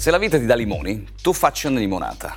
[0.00, 2.34] Se la vita ti dà limoni, tu facci una limonata.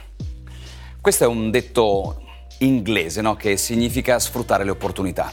[0.99, 2.21] Questo è un detto
[2.57, 3.37] inglese, no?
[3.37, 5.31] Che significa sfruttare le opportunità.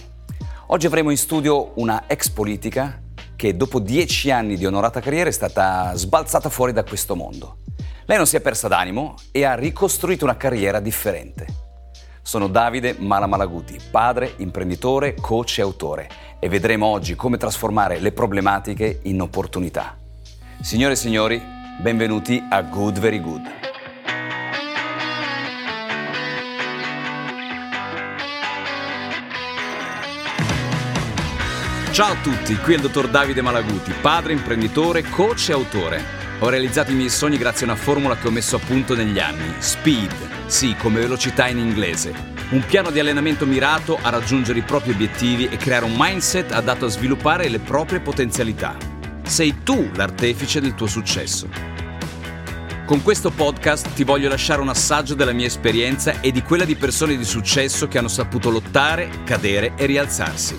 [0.67, 3.03] Oggi avremo in studio una ex politica
[3.35, 7.63] che dopo dieci anni di onorata carriera è stata sbalzata fuori da questo mondo.
[8.05, 11.47] Lei non si è persa d'animo e ha ricostruito una carriera differente.
[12.23, 19.01] Sono Davide Malamalaguti, padre, imprenditore, coach e autore e vedremo oggi come trasformare le problematiche
[19.03, 19.99] in opportunità.
[20.61, 23.51] Signore e signori, Benvenuti a Good Very Good.
[31.91, 36.05] Ciao a tutti, qui è il dottor Davide Malaguti, padre, imprenditore, coach e autore.
[36.41, 39.19] Ho realizzato i miei sogni grazie a una formula che ho messo a punto negli
[39.19, 39.55] anni.
[39.57, 42.13] Speed, sì, come velocità in inglese.
[42.51, 46.85] Un piano di allenamento mirato a raggiungere i propri obiettivi e creare un mindset adatto
[46.85, 48.90] a sviluppare le proprie potenzialità.
[49.31, 51.49] Sei tu l'artefice del tuo successo.
[52.85, 56.75] Con questo podcast ti voglio lasciare un assaggio della mia esperienza e di quella di
[56.75, 60.59] persone di successo che hanno saputo lottare, cadere e rialzarsi.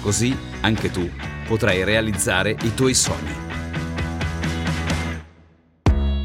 [0.00, 1.10] Così anche tu
[1.44, 3.34] potrai realizzare i tuoi sogni.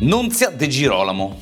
[0.01, 1.41] Nunzia De Girolamo.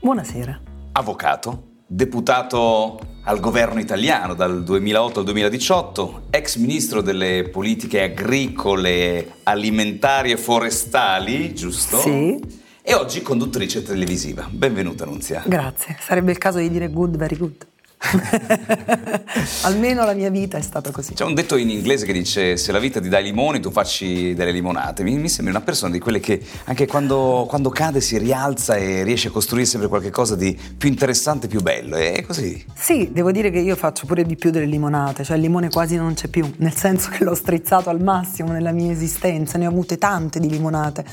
[0.00, 0.62] Buonasera.
[0.92, 10.30] Avvocato, deputato al governo italiano dal 2008 al 2018, ex ministro delle politiche agricole, alimentari
[10.30, 11.98] e forestali, giusto?
[11.98, 12.38] Sì.
[12.82, 14.46] E oggi conduttrice televisiva.
[14.50, 15.42] Benvenuta Nunzia.
[15.46, 17.66] Grazie, sarebbe il caso di dire good, very good.
[19.62, 21.14] Almeno la mia vita è stata così.
[21.14, 23.70] C'è un detto in inglese che dice se la vita ti dà i limoni tu
[23.70, 25.02] facci delle limonate.
[25.02, 29.02] Mi, mi sembra una persona di quelle che anche quando, quando, cade si rialza e
[29.02, 31.96] riesce a costruire sempre qualcosa di più interessante, più bello.
[31.96, 32.64] È così.
[32.74, 35.96] Sì, devo dire che io faccio pure di più delle limonate, cioè il limone quasi
[35.96, 39.70] non c'è più, nel senso che l'ho strizzato al massimo nella mia esistenza, ne ho
[39.70, 41.04] avute tante di limonate,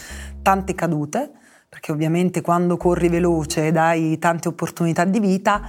[0.42, 1.32] tante cadute,
[1.68, 5.62] perché ovviamente quando corri veloce e hai tante opportunità di vita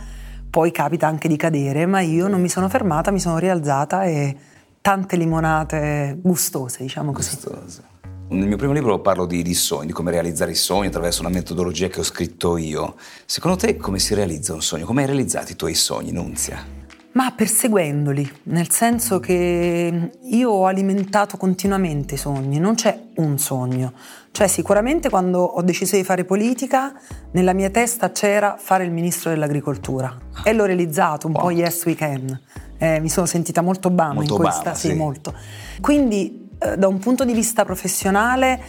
[0.49, 4.37] poi capita anche di cadere, ma io non mi sono fermata, mi sono rialzata e
[4.81, 7.35] tante limonate gustose, diciamo così.
[7.35, 7.83] Gustose.
[8.29, 11.31] Nel mio primo libro parlo di, di, sogni, di come realizzare i sogni attraverso una
[11.31, 12.97] metodologia che ho scritto io.
[13.25, 14.85] Secondo te come si realizza un sogno?
[14.85, 16.86] Come hai realizzato i tuoi sogni, Nunzia?
[17.17, 23.95] Ma perseguendoli, nel senso che io ho alimentato continuamente i sogni, non c'è un sogno.
[24.31, 26.93] Cioè sicuramente quando ho deciso di fare politica,
[27.31, 31.45] nella mia testa c'era fare il ministro dell'agricoltura e l'ho realizzato, un wow.
[31.45, 32.39] po' yes we can.
[32.77, 35.35] Eh, mi sono sentita molto Obama molto in questa, Obama, sì, sì, molto.
[35.81, 38.63] Quindi eh, da un punto di vista professionale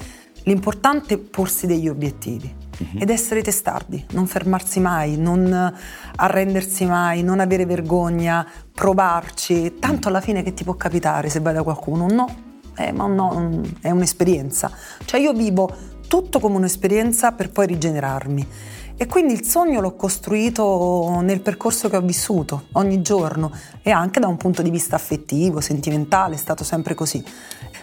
[0.44, 3.00] l'importante è porsi degli obiettivi uh-huh.
[3.00, 5.74] ed essere testardi, non fermarsi mai, non
[6.16, 11.54] arrendersi mai, non avere vergogna, provarci, tanto alla fine che ti può capitare se vai
[11.54, 12.36] da qualcuno, un no,
[12.76, 14.72] eh, ma no è un'esperienza,
[15.06, 18.48] cioè io vivo tutto come un'esperienza per poi rigenerarmi.
[19.00, 23.52] E quindi il sogno l'ho costruito nel percorso che ho vissuto ogni giorno
[23.84, 27.24] e anche da un punto di vista affettivo, sentimentale, è stato sempre così.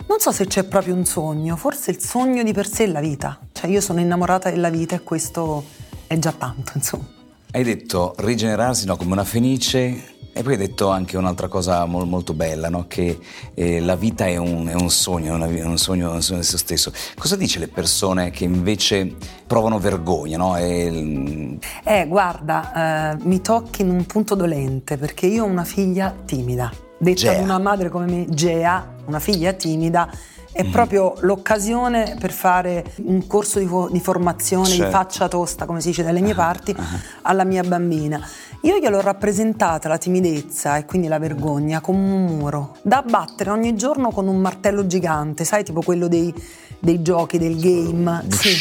[0.09, 2.99] Non so se c'è proprio un sogno, forse il sogno di per sé è la
[2.99, 3.39] vita.
[3.65, 5.65] Cioè io sono innamorata della vita e questo
[6.07, 7.09] è già tanto, insomma.
[7.51, 12.05] Hai detto rigenerarsi no, come una fenice e poi hai detto anche un'altra cosa mo-
[12.05, 12.85] molto bella, no?
[12.89, 13.19] che
[13.55, 16.41] eh, la vita è un, è un sogno, è, una, è un sogno, un sogno
[16.41, 16.93] di se stesso.
[17.17, 19.17] Cosa dice le persone che invece
[19.47, 20.37] provano vergogna?
[20.37, 20.59] No?
[20.59, 21.59] E...
[21.85, 26.71] Eh, guarda, eh, mi tocchi in un punto dolente perché io ho una figlia timida
[26.99, 27.41] detta Gea.
[27.41, 30.11] una madre come me, Gea, una figlia timida,
[30.55, 30.71] è mm.
[30.71, 34.85] proprio l'occasione per fare un corso di, fo- di formazione certo.
[34.85, 36.37] di faccia tosta, come si dice dalle mie uh-huh.
[36.37, 36.99] parti, uh-huh.
[37.23, 38.25] alla mia bambina.
[38.61, 43.75] Io gliel'ho rappresentata la timidezza e quindi la vergogna come un muro da abbattere ogni
[43.75, 46.33] giorno con un martello gigante, sai, tipo quello dei,
[46.79, 48.25] dei giochi, del game.
[48.29, 48.55] Sì,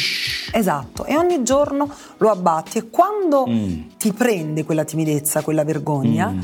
[0.51, 1.05] esatto.
[1.05, 1.87] E ogni giorno
[2.17, 3.81] lo abbatti e quando mm.
[3.99, 6.41] ti prende quella timidezza, quella vergogna, mm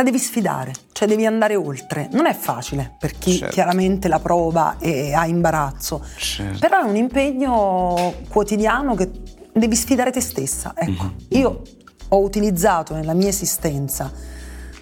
[0.00, 2.08] la devi sfidare, cioè devi andare oltre.
[2.12, 3.54] Non è facile per chi certo.
[3.54, 6.58] chiaramente la prova e ha imbarazzo, certo.
[6.58, 9.10] però è un impegno quotidiano che
[9.52, 10.72] devi sfidare te stessa.
[10.74, 11.14] Ecco, mm-hmm.
[11.28, 11.62] io
[12.08, 14.10] ho utilizzato nella mia esistenza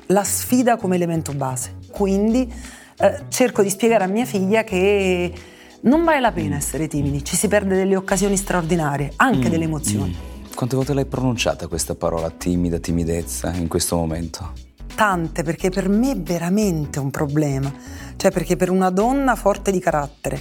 [0.06, 2.50] la sfida come elemento base, quindi
[2.98, 5.32] eh, cerco di spiegare a mia figlia che
[5.80, 6.58] non vale la pena mm.
[6.58, 9.50] essere timidi, ci si perde delle occasioni straordinarie, anche mm.
[9.50, 10.16] delle emozioni.
[10.16, 10.54] Mm.
[10.54, 14.67] Quante volte l'hai pronunciata questa parola timida, timidezza in questo momento?
[14.98, 17.72] Tante perché per me è veramente un problema,
[18.16, 20.40] cioè perché per una donna forte di carattere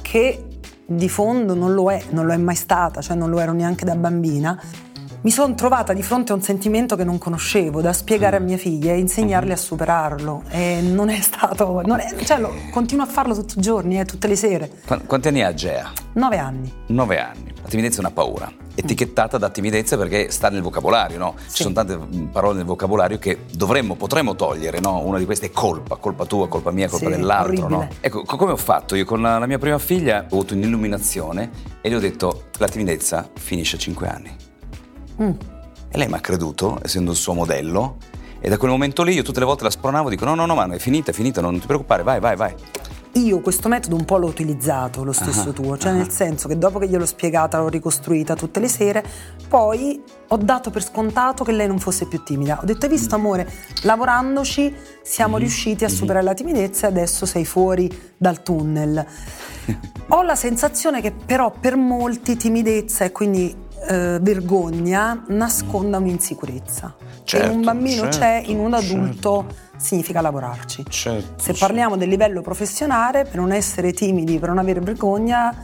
[0.00, 0.44] che
[0.86, 3.84] di fondo non lo è, non lo è mai stata, cioè non lo ero neanche
[3.84, 4.62] da bambina,
[5.22, 8.56] mi sono trovata di fronte a un sentimento che non conoscevo da spiegare a mia
[8.56, 10.44] figlia e insegnarle a superarlo.
[10.48, 11.82] E non è stato.
[11.84, 14.70] Non è, cioè, lo, continuo a farlo tutti i giorni, eh, tutte le sere.
[14.86, 15.92] Qu- quanti anni ha Gea?
[16.14, 16.72] Nove anni.
[16.86, 17.52] Nove anni.
[17.62, 18.50] La timidezza è una paura.
[18.74, 21.34] Etichettata da timidezza perché sta nel vocabolario, no?
[21.36, 21.62] Ci Sì.
[21.64, 25.00] sono tante mm, parole nel vocabolario che dovremmo, potremmo togliere, no?
[25.04, 27.88] Una di queste è colpa, colpa tua, colpa mia, colpa Sì, dell'altro, no?
[28.00, 31.50] Ecco, co- come ho fatto io con la, la mia prima figlia, ho avuto un'illuminazione
[31.82, 34.39] e le ho detto la timidezza finisce a cinque anni.
[35.22, 35.30] Mm.
[35.92, 37.96] E lei mi ha creduto, essendo il suo modello,
[38.40, 40.54] e da quel momento lì io tutte le volte la spronavo, dico no, no, no,
[40.54, 42.54] ma è finita, è finita, non ti preoccupare, vai, vai, vai.
[43.14, 45.94] Io questo metodo un po' l'ho utilizzato, lo stesso Ah, tuo, cioè ah.
[45.94, 49.04] nel senso che dopo che gliel'ho spiegata, l'ho ricostruita tutte le sere,
[49.48, 52.60] poi ho dato per scontato che lei non fosse più timida.
[52.62, 53.50] Ho detto, hai visto amore,
[53.82, 55.40] lavorandoci siamo Mm-hmm.
[55.40, 59.04] riusciti a superare la timidezza e adesso sei fuori dal tunnel.
[60.12, 63.54] Ho la sensazione che però per molti timidezza e quindi
[63.88, 66.94] eh, vergogna nasconda un'insicurezza.
[67.24, 68.94] Certo, e un bambino certo, c'è, in un certo.
[68.94, 69.46] adulto
[69.76, 70.84] significa lavorarci.
[70.88, 71.42] Certo.
[71.42, 75.54] Se parliamo del livello professionale, per non essere timidi, per non avere vergogna,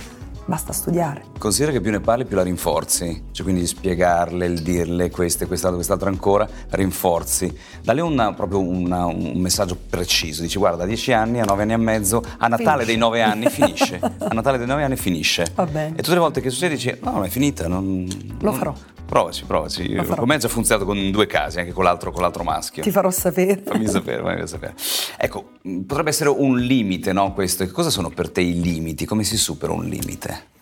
[0.46, 1.24] basta studiare.
[1.38, 5.76] Considera che più ne parli più la rinforzi, cioè quindi spiegarle, il dirle queste, quest'altro,
[5.76, 7.54] quest'altro ancora, rinforzi.
[7.82, 11.72] Dalle una, proprio una- un messaggio preciso, dici guarda, a 10 anni, a 9 anni
[11.72, 12.86] e mezzo, a Natale Finisce.
[12.86, 15.46] dei 9 anni finisce, a Natale dei 9 anni finisce.
[15.54, 15.90] Va bene.
[15.96, 18.06] E tutte le volte che succede dici no, non è finita, non...
[18.40, 18.74] Lo farò.
[19.06, 19.94] Provaci, provaci.
[19.94, 22.82] Con me ha già funzionato con due casi, anche con l'altro, con l'altro maschio.
[22.82, 23.62] Ti farò sapere.
[23.64, 24.74] Fammi sapere, fammi sapere.
[25.16, 25.52] Ecco,
[25.86, 27.32] potrebbe essere un limite, no?
[27.32, 27.64] Questo.
[27.64, 29.06] Che cosa sono per te i limiti?
[29.06, 30.54] Come si supera un limite?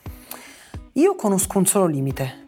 [0.93, 2.47] Io conosco un solo limite,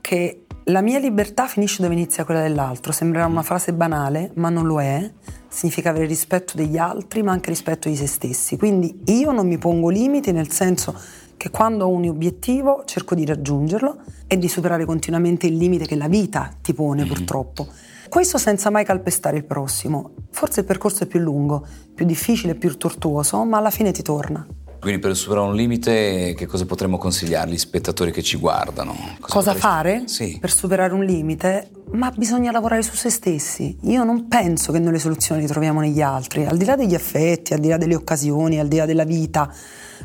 [0.00, 2.92] che la mia libertà finisce dove inizia quella dell'altro.
[2.92, 5.10] Sembrerà una frase banale, ma non lo è.
[5.48, 8.58] Significa avere rispetto degli altri, ma anche rispetto di se stessi.
[8.58, 10.94] Quindi io non mi pongo limiti, nel senso
[11.38, 15.96] che quando ho un obiettivo cerco di raggiungerlo e di superare continuamente il limite che
[15.96, 17.66] la vita ti pone, purtroppo.
[18.10, 20.14] Questo senza mai calpestare il prossimo.
[20.30, 24.46] Forse il percorso è più lungo, più difficile, più tortuoso, ma alla fine ti torna.
[24.80, 28.94] Quindi per superare un limite, che cosa potremmo consigliare agli spettatori che ci guardano?
[29.18, 30.38] Cosa potresti- fare Sì.
[30.40, 31.70] per superare un limite?
[31.92, 33.76] Ma bisogna lavorare su se stessi.
[33.82, 36.94] Io non penso che noi le soluzioni le troviamo negli altri, al di là degli
[36.94, 39.52] affetti, al di là delle occasioni, al di là della vita.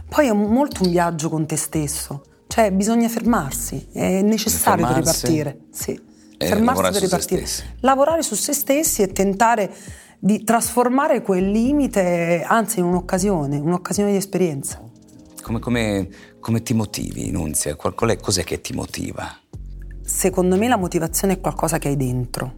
[0.09, 2.23] Poi è molto un viaggio con te stesso.
[2.47, 5.57] Cioè, bisogna fermarsi, è necessario per ripartire.
[5.71, 5.99] Sì.
[6.37, 7.45] e Fermarsi per ripartire.
[7.81, 9.71] Lavorare su se stessi e tentare
[10.23, 14.81] di trasformare quel limite, anzi, in un'occasione, un'occasione di esperienza.
[15.41, 16.07] Come, come-
[16.39, 17.75] come ti motivi, Nunzia?
[17.75, 19.27] Qual, cos'è che ti motiva?
[20.01, 22.53] Secondo me la motivazione è qualcosa che hai dentro.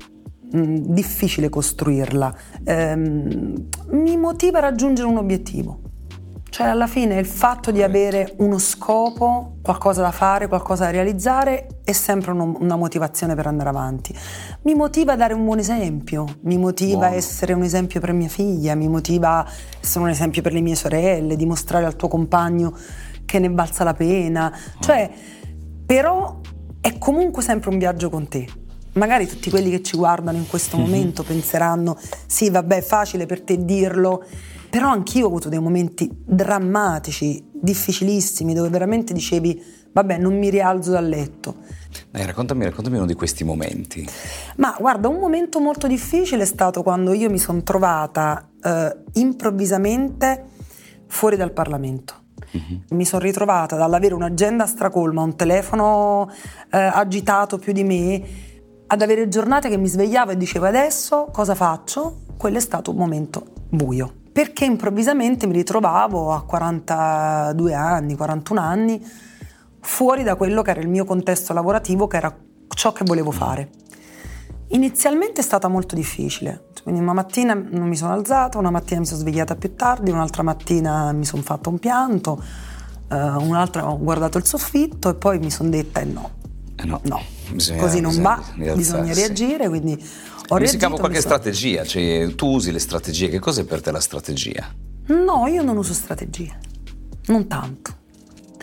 [0.56, 2.38] Mm, difficile costruirla.
[2.66, 5.80] Ehm, mi motiva a raggiungere un obiettivo.
[6.56, 11.68] Cioè, alla fine il fatto di avere uno scopo, qualcosa da fare, qualcosa da realizzare,
[11.84, 14.16] è sempre uno- una motivazione per andare avanti.
[14.62, 18.30] Mi motiva a dare un buon esempio, mi motiva a essere un esempio per mia
[18.30, 19.46] figlia, mi motiva a
[19.82, 22.74] essere un esempio per le mie sorelle, dimostrare al tuo compagno
[23.26, 24.58] che ne valsa la pena.
[24.80, 25.12] Cioè,
[25.86, 26.40] però
[26.80, 28.48] è comunque sempre un viaggio con te.
[28.94, 33.42] Magari tutti quelli che ci guardano in questo momento penseranno: sì, vabbè, è facile per
[33.42, 34.24] te dirlo.
[34.70, 40.92] Però anch'io ho avuto dei momenti drammatici, difficilissimi, dove veramente dicevi: vabbè, non mi rialzo
[40.92, 41.56] dal letto.
[42.12, 44.08] Dai, raccontami, raccontami uno di questi momenti.
[44.58, 50.46] Ma guarda, un momento molto difficile è stato quando io mi sono trovata eh, improvvisamente
[51.08, 52.24] fuori dal Parlamento.
[52.90, 56.30] Mi sono ritrovata dall'avere un'agenda stracolma, un telefono
[56.72, 58.24] eh, agitato più di me,
[58.88, 62.22] ad avere giornate che mi svegliavo e dicevo adesso cosa faccio?
[62.38, 64.24] Quello è stato un momento buio.
[64.36, 69.02] Perché improvvisamente mi ritrovavo a 42 anni, 41 anni,
[69.80, 72.36] fuori da quello che era il mio contesto lavorativo, che era
[72.68, 73.70] ciò che volevo fare.
[74.72, 79.06] Inizialmente è stata molto difficile, quindi una mattina non mi sono alzata, una mattina mi
[79.06, 82.44] sono svegliata più tardi, un'altra mattina mi sono fatta un pianto,
[83.10, 86.30] eh, un'altra ho guardato il soffitto e poi mi sono detta eh no,
[86.76, 87.22] Eh no, no,
[87.54, 88.36] bisogna- così non bisogna
[88.68, 90.04] va, bisogna reagire, quindi
[90.48, 90.68] ho mi
[91.00, 94.74] qualche sono- strategia, cioè tu usi le strategie, che cos'è per te la strategia?
[95.08, 96.58] No, io non uso strategie,
[97.28, 98.04] non tanto.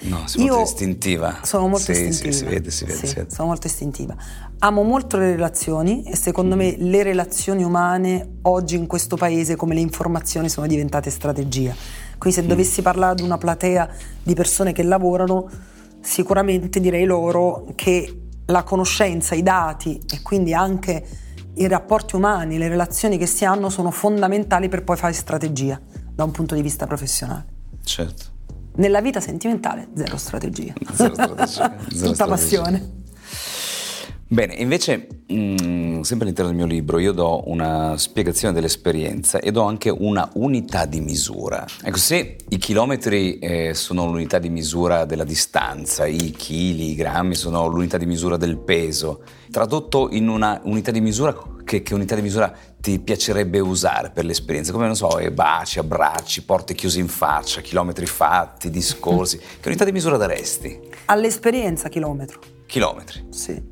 [0.02, 1.38] No, sei molto istintiva.
[1.42, 2.32] Sono molto Sì, istintiva.
[2.32, 3.30] Sì, si vede, si vede, Sì, si vede.
[3.30, 4.16] Sono molto istintiva.
[4.58, 9.74] Amo molto le relazioni e secondo me le relazioni umane oggi in questo paese, come
[9.74, 11.72] le informazioni, sono diventate strategia.
[12.18, 13.88] Quindi se dovessi parlare ad una platea
[14.24, 15.48] di persone che lavorano,
[16.00, 21.04] sicuramente direi loro che la conoscenza, i dati e quindi anche
[21.54, 25.80] i rapporti umani, le relazioni che si hanno sono fondamentali per poi fare strategia
[26.14, 27.44] da un punto di vista professionale.
[27.84, 28.24] Certo.
[28.76, 30.72] Nella vita sentimentale, zero strategia.
[30.94, 32.26] Zero strategia, zero Tutta strategia.
[32.26, 33.01] passione.
[34.32, 39.50] Bene, invece, mh, mm, sempre all'interno del mio libro, io do una spiegazione dell'esperienza e
[39.50, 41.66] do anche una unità di misura.
[41.82, 47.34] Ecco, se i chilometri eh, sono l'unità di misura della distanza, i chili, i grammi
[47.34, 52.14] sono l'unità di misura del peso, tradotto in una unità di misura, che, che unità
[52.14, 54.72] di misura ti piacerebbe usare per l'esperienza?
[54.72, 59.36] Come, non so, eh, baci, abbracci, porte chiuse in faccia, chilometri fatti, discorsi.
[59.60, 60.80] Che unità di misura daresti?
[61.04, 62.40] All'esperienza, chilometro.
[62.64, 63.26] Chilometri?
[63.28, 63.71] Sì.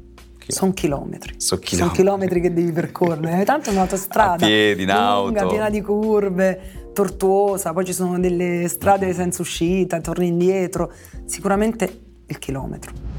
[0.51, 1.35] Sono chilometri.
[1.37, 1.77] Sono chilometri.
[1.77, 3.45] Sono chilometri che devi percorrere.
[3.45, 4.45] Tanto è un'autostrada.
[4.45, 5.47] A piedi, in lunga, auto.
[5.49, 7.73] piena di curve, tortuosa.
[7.73, 10.93] Poi ci sono delle strade senza uscita, torni indietro.
[11.25, 13.10] Sicuramente il chilometro.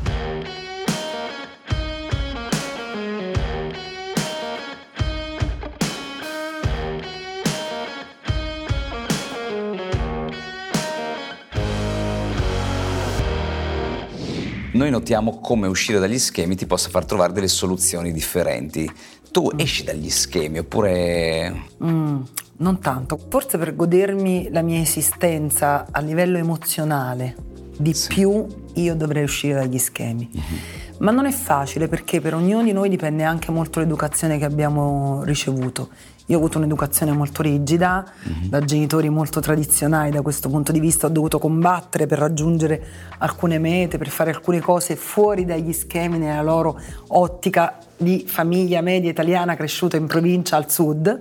[14.82, 18.92] Noi notiamo come uscire dagli schemi ti possa far trovare delle soluzioni differenti.
[19.30, 21.68] Tu esci dagli schemi oppure...
[21.84, 22.22] Mm,
[22.58, 27.36] non tanto, forse per godermi la mia esistenza a livello emozionale,
[27.78, 28.08] di sì.
[28.08, 30.28] più io dovrei uscire dagli schemi.
[30.36, 30.60] Mm-hmm.
[30.98, 35.24] Ma non è facile perché per ognuno di noi dipende anche molto l'educazione che abbiamo
[35.24, 35.90] ricevuto.
[36.32, 38.48] Io ho avuto un'educazione molto rigida, mm-hmm.
[38.48, 42.82] da genitori molto tradizionali da questo punto di vista, ho dovuto combattere per raggiungere
[43.18, 49.10] alcune mete, per fare alcune cose fuori dagli schemi nella loro ottica di famiglia media
[49.10, 51.20] italiana cresciuta in provincia al sud.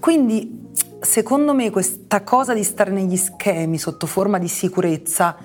[0.00, 5.36] Quindi secondo me questa cosa di stare negli schemi sotto forma di sicurezza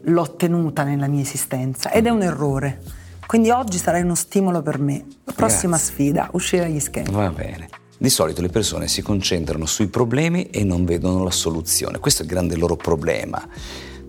[0.00, 2.80] l'ho tenuta nella mia esistenza ed è un errore.
[3.24, 5.06] Quindi oggi sarai uno stimolo per me.
[5.22, 5.92] Prossima Grazie.
[5.92, 7.12] sfida, uscire dagli schemi.
[7.12, 7.68] Va bene.
[8.02, 12.00] Di solito le persone si concentrano sui problemi e non vedono la soluzione.
[12.00, 13.40] Questo è il grande loro problema.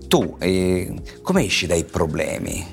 [0.07, 2.65] Tu eh, come esci dai problemi?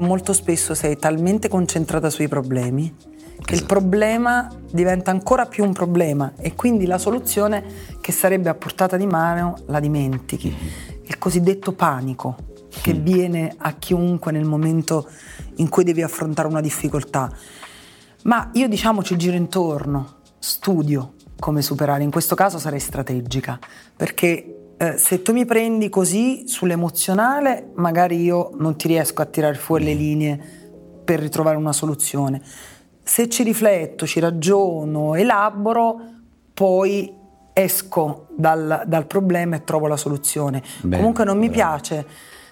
[0.00, 2.94] Molto spesso sei talmente concentrata sui problemi
[3.36, 3.54] che esatto.
[3.54, 7.64] il problema diventa ancora più un problema e quindi la soluzione
[8.02, 10.50] che sarebbe a portata di mano la dimentichi.
[10.50, 11.04] Mm-hmm.
[11.04, 12.36] Il cosiddetto panico
[12.82, 13.02] che mm.
[13.02, 15.08] viene a chiunque nel momento
[15.54, 17.34] in cui devi affrontare una difficoltà.
[18.24, 20.15] Ma io diciamo ci giro intorno,
[20.46, 23.58] studio come superare, in questo caso sarei strategica,
[23.96, 29.56] perché eh, se tu mi prendi così sull'emozionale, magari io non ti riesco a tirare
[29.56, 30.40] fuori le linee
[31.04, 32.40] per ritrovare una soluzione.
[33.02, 36.00] Se ci rifletto, ci ragiono, elaboro,
[36.54, 37.12] poi
[37.52, 40.62] esco dal, dal problema e trovo la soluzione.
[40.82, 42.06] Beh, Comunque non mi piace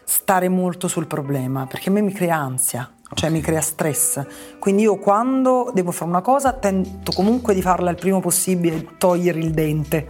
[0.04, 4.24] stare molto sul problema, perché a me mi crea ansia cioè mi crea stress.
[4.58, 9.38] Quindi io quando devo fare una cosa tento comunque di farla il prima possibile, togliere
[9.38, 10.08] il dente.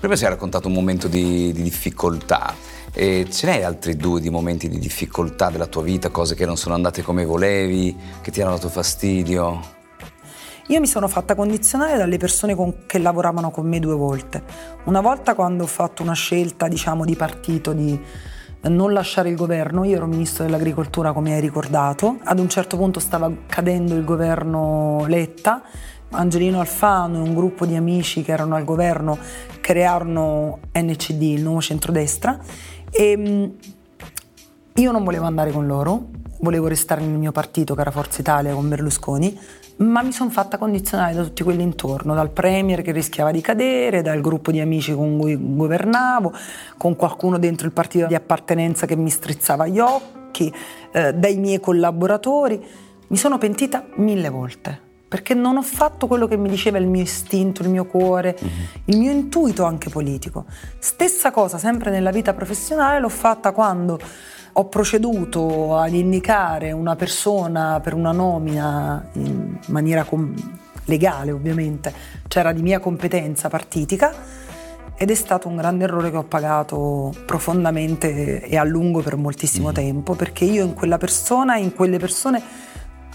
[0.00, 2.54] Prima si è raccontato un momento di, di difficoltà.
[2.94, 6.56] E ce n'hai altri due di momenti di difficoltà della tua vita, cose che non
[6.56, 9.80] sono andate come volevi, che ti hanno dato fastidio?
[10.68, 14.42] Io mi sono fatta condizionare dalle persone con, che lavoravano con me due volte.
[14.84, 17.98] Una volta quando ho fatto una scelta, diciamo, di partito, di
[18.68, 19.84] non lasciare il governo.
[19.84, 22.18] Io ero ministro dell'agricoltura, come hai ricordato.
[22.24, 25.62] Ad un certo punto stava cadendo il governo Letta.
[26.10, 29.18] Angelino Alfano e un gruppo di amici che erano al governo
[29.60, 32.38] crearono NCD, il nuovo centrodestra,
[32.90, 33.44] e mm,
[34.74, 36.08] io non volevo andare con loro,
[36.40, 39.38] volevo restare nel mio partito, che era Forza Italia con Berlusconi,
[39.76, 44.02] ma mi sono fatta condizionare da tutti quelli intorno, dal premier che rischiava di cadere,
[44.02, 46.32] dal gruppo di amici con cui governavo,
[46.76, 50.52] con qualcuno dentro il partito di appartenenza che mi strizzava gli occhi,
[50.92, 52.64] eh, dai miei collaboratori.
[53.08, 57.02] Mi sono pentita mille volte perché non ho fatto quello che mi diceva il mio
[57.02, 58.64] istinto, il mio cuore, mm-hmm.
[58.86, 60.46] il mio intuito anche politico.
[60.78, 63.98] Stessa cosa sempre nella vita professionale l'ho fatta quando
[64.54, 70.34] ho proceduto ad indicare una persona per una nomina in maniera com-
[70.86, 71.92] legale ovviamente,
[72.28, 74.12] c'era di mia competenza partitica
[74.96, 79.70] ed è stato un grande errore che ho pagato profondamente e a lungo per moltissimo
[79.70, 79.74] mm.
[79.74, 82.42] tempo perché io in quella persona, in quelle persone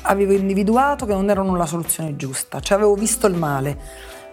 [0.03, 3.77] avevo individuato che non erano la soluzione giusta, cioè avevo visto il male,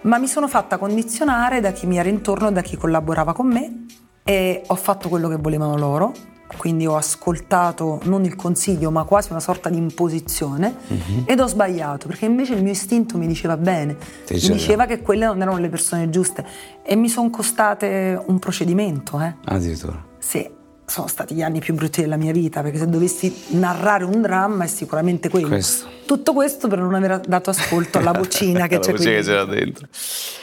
[0.02, 3.86] ma mi sono fatta condizionare da chi mi era intorno, da chi collaborava con me
[4.22, 6.12] e ho fatto quello che volevano loro
[6.56, 11.24] quindi ho ascoltato non il consiglio ma quasi una sorta di imposizione uh-huh.
[11.26, 13.96] ed ho sbagliato perché invece il mio istinto mi diceva bene,
[14.30, 16.44] mi diceva che quelle non erano le persone giuste
[16.82, 19.20] e mi sono costate un procedimento.
[19.20, 19.34] Eh.
[19.44, 20.04] Addirittura?
[20.18, 24.20] Sì sono stati gli anni più brutti della mia vita, perché se dovessi narrare un
[24.20, 25.48] dramma è sicuramente quello.
[25.48, 25.88] Questo.
[26.04, 29.04] Tutto questo per non aver dato ascolto alla vocina che c'è qui.
[29.04, 29.88] Che c'era dentro.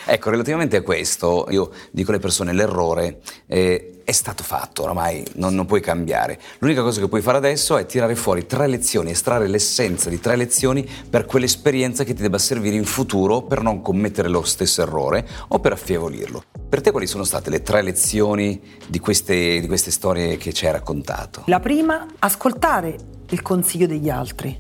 [0.05, 5.53] Ecco, relativamente a questo, io dico alle persone l'errore è è stato fatto, oramai non,
[5.55, 6.39] non, puoi cambiare.
[6.59, 10.35] L'unica cosa che puoi fare adesso è tirare fuori tre lezioni, estrarre l'essenza di tre
[10.35, 15.27] lezioni per quell'esperienza che ti debba servire in futuro per non commettere lo stesso errore
[15.49, 16.43] o per affievolirlo.
[16.67, 20.65] Per te quali sono state le tre lezioni di queste, di queste storie che ci
[20.65, 21.43] hai raccontato?
[21.45, 22.95] La prima, ascoltare
[23.29, 24.57] il consiglio degli altri,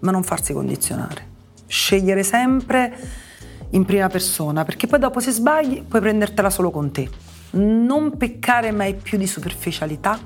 [0.00, 1.32] ma non farsi condizionare.
[1.66, 3.22] Scegliere sempre
[3.70, 7.23] in prima persona, perché poi dopo se sbagli puoi prendertela solo con te
[7.54, 10.18] non peccare mai più di superficialità,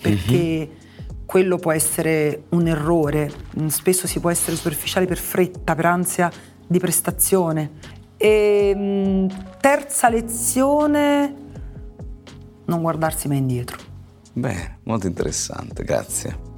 [0.00, 0.70] perché mm-hmm.
[1.24, 3.30] quello può essere un errore,
[3.66, 6.30] spesso si può essere superficiali per fretta, per ansia
[6.66, 7.70] di prestazione.
[8.16, 9.26] E
[9.60, 11.34] terza lezione,
[12.64, 13.78] non guardarsi mai indietro.
[14.32, 16.50] Beh, molto interessante, grazie.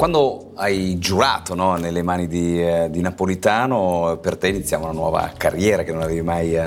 [0.00, 5.30] Quando hai giurato no, nelle mani di, eh, di, Napolitano, per te iniziava una nuova
[5.36, 6.66] carriera che non avevi mai eh,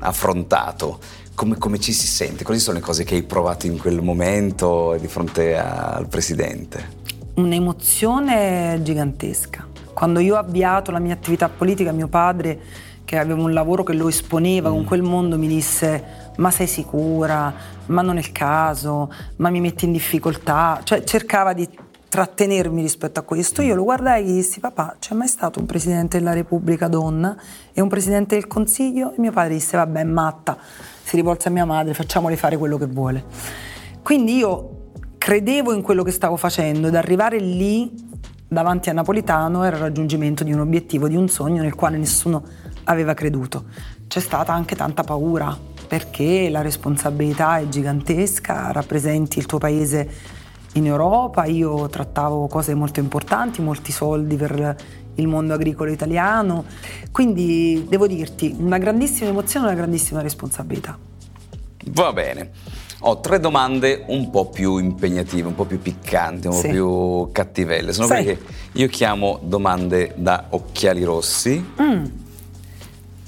[0.00, 0.98] affrontato.
[1.36, 2.42] Come, come, ci si sente?
[2.42, 6.96] Quali sono le cose che hai provato in quel momento di fronte a, al presidente?
[7.34, 9.64] Un'emozione gigantesca.
[9.94, 12.58] Quando io ho avviato la mia attività politica, mio padre,
[13.04, 14.72] che aveva un lavoro che lo esponeva mm.
[14.72, 17.54] con quel mondo, mi disse: Ma sei sicura?
[17.86, 19.12] Ma non è il caso?
[19.36, 20.80] Ma mi metti in difficoltà?
[20.82, 25.14] Cioè, cercava di trattenermi rispetto a questo, io lo guardai e gli dissi papà c'è
[25.14, 27.36] mai stato un Presidente della Repubblica donna
[27.72, 29.12] e un Presidente del Consiglio?
[29.12, 30.56] E mio padre disse vabbè è matta,
[31.02, 33.24] si rivolse a mia madre, facciamole fare quello che vuole.
[34.02, 37.92] Quindi io credevo in quello che stavo facendo ed arrivare lì
[38.48, 42.42] davanti a Napolitano era il raggiungimento di un obiettivo, di un sogno nel quale nessuno
[42.84, 43.64] aveva creduto.
[44.06, 45.54] C'è stata anche tanta paura
[45.86, 50.36] perché la responsabilità è gigantesca, rappresenti il tuo paese
[50.74, 54.76] in Europa, io trattavo cose molto importanti, molti soldi per
[55.14, 56.64] il mondo agricolo italiano,
[57.10, 60.96] quindi devo dirti una grandissima emozione e una grandissima responsabilità.
[61.86, 62.50] Va bene.
[63.02, 67.92] Ho tre domande un po' più impegnative, un po' più piccanti, un po' più cattivelle.
[67.92, 68.38] Sono quelle che
[68.72, 72.04] io chiamo domande da occhiali rossi mm.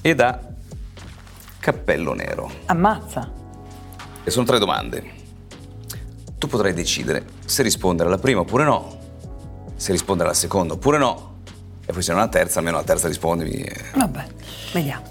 [0.01, 0.41] e da
[1.61, 2.51] cappello nero.
[2.67, 3.33] Ammazza.
[4.25, 5.19] E sono tre domande
[6.41, 8.99] tu potrai decidere se rispondere alla prima oppure no,
[9.77, 11.41] se rispondere alla seconda oppure no,
[11.85, 13.63] e poi se non alla terza, almeno alla terza rispondimi.
[13.95, 14.27] Vabbè,
[14.73, 15.03] vediamo.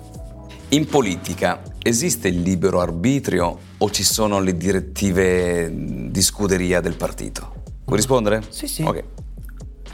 [0.70, 7.54] In politica esiste il libero arbitrio o ci sono le direttive di scuderia del partito?
[7.86, 8.42] Vuoi rispondere?
[8.50, 8.82] Sì, sì.
[8.82, 9.04] Ok.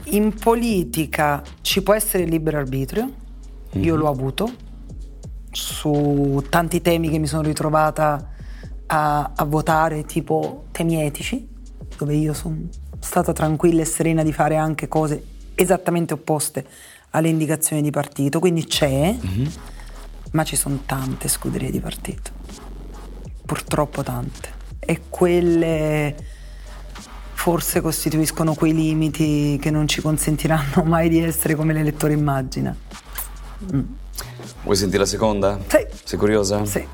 [0.04, 3.84] In politica ci può essere il libero arbitrio, mm-hmm.
[3.84, 4.00] io mhm.
[4.00, 4.50] l'ho avuto,
[5.50, 8.30] su tanti temi che mi sono ritrovata
[8.86, 11.46] a, a votare tipo temi etici,
[11.96, 12.56] dove io sono
[12.98, 16.66] stata tranquilla e serena di fare anche cose esattamente opposte
[17.10, 19.46] alle indicazioni di partito, quindi c'è, mm-hmm.
[20.32, 22.30] ma ci sono tante scuderie di partito,
[23.44, 26.14] purtroppo tante, e quelle
[27.32, 32.76] forse costituiscono quei limiti che non ci consentiranno mai di essere come l'elettore immagina.
[33.72, 33.82] Mm.
[34.64, 35.58] Vuoi sentire la seconda?
[35.66, 35.86] Sì.
[36.04, 36.64] Sei curiosa?
[36.64, 36.86] Sì.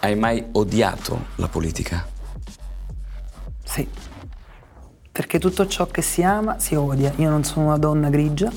[0.00, 2.06] Hai mai odiato la politica?
[3.64, 3.86] Sì,
[5.10, 7.12] perché tutto ciò che si ama si odia.
[7.16, 8.48] Io non sono una donna grigia,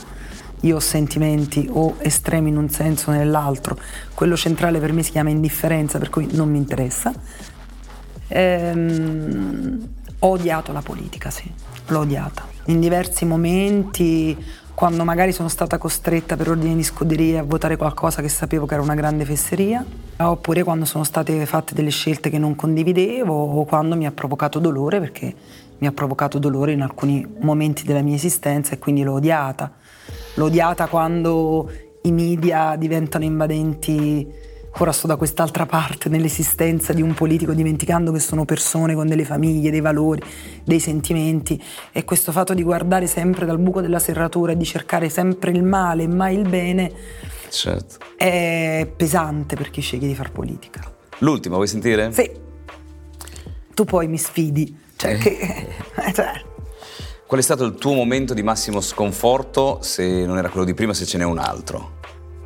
[0.60, 3.76] io ho sentimenti o estremi in un senso o nell'altro.
[4.14, 7.12] Quello centrale per me si chiama indifferenza, per cui non mi interessa.
[8.28, 11.52] Ehm, ho odiato la politica, sì,
[11.88, 12.48] l'ho odiata.
[12.66, 14.38] In diversi momenti
[14.82, 18.74] quando magari sono stata costretta per ordine di scuderia a votare qualcosa che sapevo che
[18.74, 19.86] era una grande fesseria,
[20.18, 24.58] oppure quando sono state fatte delle scelte che non condividevo o quando mi ha provocato
[24.58, 25.36] dolore perché
[25.78, 29.72] mi ha provocato dolore in alcuni momenti della mia esistenza e quindi l'ho odiata.
[30.34, 31.70] L'ho odiata quando
[32.02, 34.28] i media diventano invadenti
[34.78, 39.26] ora sto da quest'altra parte nell'esistenza di un politico dimenticando che sono persone con delle
[39.26, 40.22] famiglie, dei valori,
[40.64, 45.10] dei sentimenti e questo fatto di guardare sempre dal buco della serratura e di cercare
[45.10, 46.92] sempre il male e mai il bene
[47.50, 47.98] certo.
[48.16, 50.82] è pesante per chi sceglie di fare politica.
[51.20, 52.12] L'ultima, vuoi sentire?
[52.12, 52.32] Sì.
[53.74, 54.76] Tu poi mi sfidi.
[54.96, 55.18] Cioè, eh.
[55.18, 55.68] che,
[56.14, 56.44] cioè.
[57.28, 60.94] Qual è stato il tuo momento di massimo sconforto, se non era quello di prima,
[60.94, 62.00] se ce n'è un altro?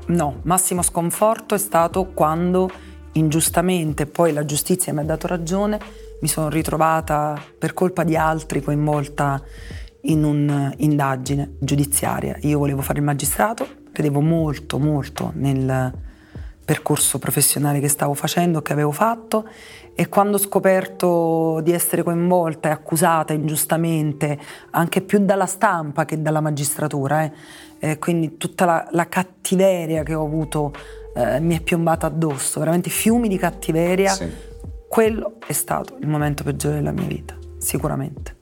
[0.08, 2.70] No, massimo sconforto è stato quando
[3.14, 5.80] ingiustamente, poi la giustizia mi ha dato ragione,
[6.22, 9.42] mi sono ritrovata per colpa di altri coinvolta
[10.02, 12.38] in un'indagine giudiziaria.
[12.42, 15.92] Io volevo fare il magistrato, credevo molto, molto nel
[16.66, 19.48] percorso professionale che stavo facendo, che avevo fatto
[19.94, 24.38] e quando ho scoperto di essere coinvolta e accusata ingiustamente,
[24.72, 27.32] anche più dalla stampa che dalla magistratura, eh,
[27.80, 30.74] eh, quindi tutta la, la, cattiveria che ho avuto
[31.16, 34.12] eh, mi è piombata addosso, veramente fiumi di cattiveria.
[34.12, 34.30] Sì.
[34.90, 38.36] quello è stato il momento peggiore della mia vita, sicuramente.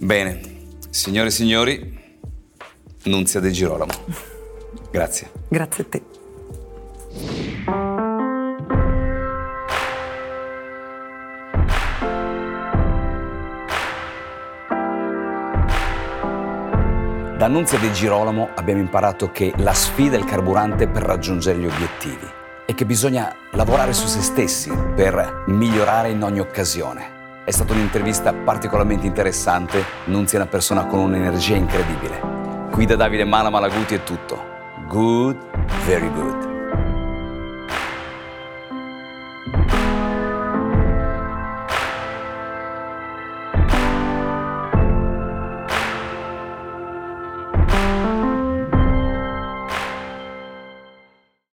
[0.00, 0.40] Bene,
[0.88, 2.00] signore e signori,
[3.04, 3.92] Nunzia De Girolamo.
[4.90, 5.30] Grazie.
[5.48, 6.02] Grazie a te.
[17.40, 21.64] Da Nunzia De Girolamo abbiamo imparato che la sfida è il carburante per raggiungere gli
[21.64, 22.28] obiettivi
[22.66, 27.42] e che bisogna lavorare su se stessi per migliorare in ogni occasione.
[27.46, 32.68] È stata un'intervista particolarmente interessante, Nunzia è una persona con un'energia incredibile.
[32.70, 34.38] Qui da Davide Mala Malaguti è tutto.
[34.86, 35.38] Good,
[35.86, 36.49] very good.